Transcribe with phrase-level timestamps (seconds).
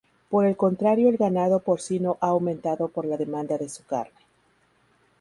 [0.29, 4.17] Por el contrario el ganado porcino ha aumentado por la demanda de su carne.